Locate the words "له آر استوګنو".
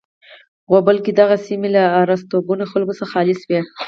1.75-2.65